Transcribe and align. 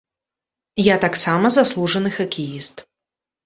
Я 0.85 0.95
таксама 1.03 1.53
заслужаны 1.59 2.15
хакеіст. 2.19 2.87